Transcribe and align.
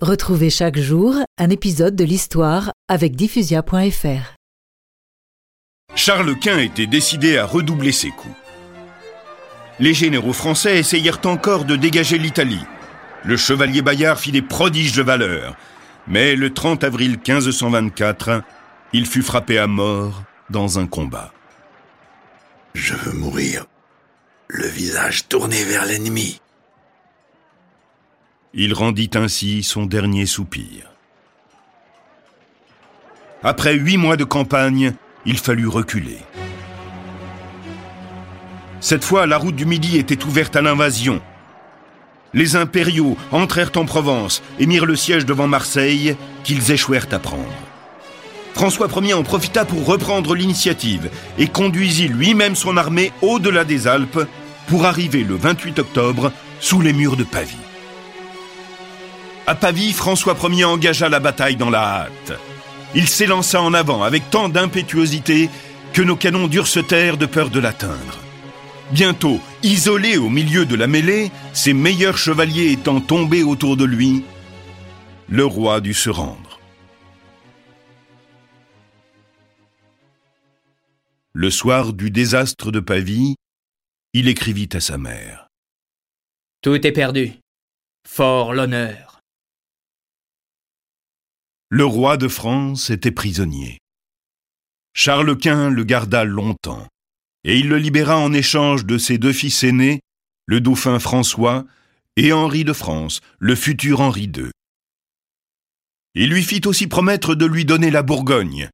Retrouvez 0.00 0.48
chaque 0.48 0.78
jour 0.78 1.14
un 1.36 1.50
épisode 1.50 1.94
de 1.94 2.04
l'histoire 2.04 2.72
avec 2.88 3.16
diffusia.fr. 3.16 4.34
Charles 5.94 6.38
Quint 6.38 6.56
était 6.56 6.86
décidé 6.86 7.36
à 7.36 7.44
redoubler 7.44 7.92
ses 7.92 8.08
coups. 8.08 8.34
Les 9.78 9.92
généraux 9.92 10.32
français 10.32 10.78
essayèrent 10.78 11.20
encore 11.26 11.66
de 11.66 11.76
dégager 11.76 12.16
l'Italie. 12.16 12.64
Le 13.26 13.36
chevalier 13.36 13.82
Bayard 13.82 14.18
fit 14.18 14.32
des 14.32 14.40
prodiges 14.40 14.96
de 14.96 15.02
valeur. 15.02 15.54
Mais 16.06 16.34
le 16.34 16.54
30 16.54 16.82
avril 16.82 17.18
1524, 17.18 18.42
il 18.94 19.04
fut 19.04 19.20
frappé 19.20 19.58
à 19.58 19.66
mort 19.66 20.22
dans 20.48 20.78
un 20.78 20.86
combat. 20.86 21.30
Je 22.72 22.94
veux 22.94 23.12
mourir, 23.12 23.66
le 24.48 24.66
visage 24.66 25.28
tourné 25.28 25.62
vers 25.64 25.84
l'ennemi. 25.84 26.40
Il 28.52 28.74
rendit 28.74 29.10
ainsi 29.14 29.62
son 29.62 29.86
dernier 29.86 30.26
soupir. 30.26 30.90
Après 33.44 33.74
huit 33.74 33.96
mois 33.96 34.16
de 34.16 34.24
campagne, 34.24 34.94
il 35.24 35.38
fallut 35.38 35.68
reculer. 35.68 36.18
Cette 38.80 39.04
fois, 39.04 39.26
la 39.26 39.38
route 39.38 39.54
du 39.54 39.66
Midi 39.66 39.98
était 39.98 40.24
ouverte 40.24 40.56
à 40.56 40.62
l'invasion. 40.62 41.20
Les 42.34 42.56
impériaux 42.56 43.16
entrèrent 43.30 43.70
en 43.76 43.84
Provence 43.84 44.42
et 44.58 44.66
mirent 44.66 44.86
le 44.86 44.96
siège 44.96 45.26
devant 45.26 45.46
Marseille, 45.46 46.16
qu'ils 46.42 46.72
échouèrent 46.72 47.06
à 47.12 47.20
prendre. 47.20 47.44
François 48.54 48.88
Ier 49.00 49.14
en 49.14 49.22
profita 49.22 49.64
pour 49.64 49.86
reprendre 49.86 50.34
l'initiative 50.34 51.08
et 51.38 51.46
conduisit 51.46 52.08
lui-même 52.08 52.56
son 52.56 52.76
armée 52.76 53.12
au-delà 53.22 53.64
des 53.64 53.86
Alpes 53.86 54.26
pour 54.66 54.86
arriver 54.86 55.22
le 55.22 55.36
28 55.36 55.78
octobre 55.78 56.32
sous 56.58 56.80
les 56.80 56.92
murs 56.92 57.16
de 57.16 57.24
Pavie. 57.24 57.69
À 59.50 59.56
Pavie, 59.56 59.92
François 59.92 60.36
Ier 60.48 60.64
engagea 60.64 61.08
la 61.08 61.18
bataille 61.18 61.56
dans 61.56 61.70
la 61.70 61.82
hâte. 61.82 62.38
Il 62.94 63.08
s'élança 63.08 63.60
en 63.60 63.74
avant 63.74 64.04
avec 64.04 64.30
tant 64.30 64.48
d'impétuosité 64.48 65.50
que 65.92 66.02
nos 66.02 66.14
canons 66.14 66.46
durent 66.46 66.68
se 66.68 66.78
taire 66.78 67.16
de 67.16 67.26
peur 67.26 67.50
de 67.50 67.58
l'atteindre. 67.58 68.20
Bientôt, 68.92 69.40
isolé 69.64 70.18
au 70.18 70.28
milieu 70.28 70.66
de 70.66 70.76
la 70.76 70.86
mêlée, 70.86 71.32
ses 71.52 71.72
meilleurs 71.72 72.16
chevaliers 72.16 72.70
étant 72.70 73.00
tombés 73.00 73.42
autour 73.42 73.76
de 73.76 73.84
lui, 73.84 74.22
le 75.28 75.44
roi 75.44 75.80
dut 75.80 75.94
se 75.94 76.10
rendre. 76.10 76.60
Le 81.32 81.50
soir 81.50 81.92
du 81.92 82.12
désastre 82.12 82.70
de 82.70 82.78
Pavie, 82.78 83.34
il 84.12 84.28
écrivit 84.28 84.68
à 84.74 84.80
sa 84.80 84.96
mère. 84.96 85.48
Tout 86.62 86.86
est 86.86 86.92
perdu. 86.92 87.32
Fort 88.06 88.54
l'honneur. 88.54 89.19
Le 91.72 91.84
roi 91.84 92.16
de 92.16 92.26
France 92.26 92.90
était 92.90 93.12
prisonnier. 93.12 93.78
Charles 94.92 95.38
Quint 95.38 95.70
le 95.70 95.84
garda 95.84 96.24
longtemps, 96.24 96.88
et 97.44 97.60
il 97.60 97.68
le 97.68 97.78
libéra 97.78 98.18
en 98.18 98.32
échange 98.32 98.84
de 98.84 98.98
ses 98.98 99.18
deux 99.18 99.32
fils 99.32 99.62
aînés, 99.62 100.00
le 100.46 100.60
dauphin 100.60 100.98
François 100.98 101.64
et 102.16 102.32
Henri 102.32 102.64
de 102.64 102.72
France, 102.72 103.20
le 103.38 103.54
futur 103.54 104.00
Henri 104.00 104.24
II. 104.24 104.50
Il 106.16 106.30
lui 106.30 106.42
fit 106.42 106.66
aussi 106.66 106.88
promettre 106.88 107.36
de 107.36 107.46
lui 107.46 107.64
donner 107.64 107.92
la 107.92 108.02
Bourgogne, 108.02 108.68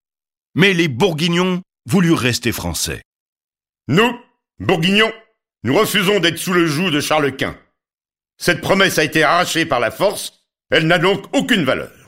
mais 0.54 0.72
les 0.72 0.88
Bourguignons 0.88 1.60
voulurent 1.84 2.18
rester 2.18 2.50
français. 2.50 3.02
Nous, 3.88 4.18
Bourguignons, 4.58 5.12
nous 5.64 5.74
refusons 5.74 6.18
d'être 6.18 6.38
sous 6.38 6.54
le 6.54 6.66
joug 6.66 6.90
de 6.90 7.00
Charles 7.00 7.36
Quint. 7.36 7.58
Cette 8.38 8.62
promesse 8.62 8.96
a 8.96 9.04
été 9.04 9.22
arrachée 9.22 9.66
par 9.66 9.80
la 9.80 9.90
force, 9.90 10.46
elle 10.70 10.86
n'a 10.86 10.98
donc 10.98 11.26
aucune 11.36 11.64
valeur. 11.64 12.05